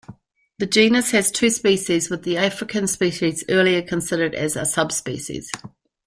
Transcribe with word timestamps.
The 0.57 0.65
genus 0.65 1.11
has 1.11 1.29
two 1.29 1.51
species 1.51 2.09
with 2.09 2.23
the 2.23 2.35
African 2.37 2.87
species 2.87 3.43
earlier 3.49 3.83
considered 3.83 4.33
as 4.33 4.55
a 4.55 4.65
subspecies. 4.65 5.51